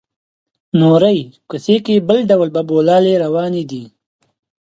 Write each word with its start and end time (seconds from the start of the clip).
نورې 0.79 1.17
کوڅې 1.49 1.77
کې 1.85 2.05
بل 2.07 2.19
ډول 2.29 2.49
بابولالې 2.55 3.13
روانې 3.23 3.63
دي. 3.71 3.83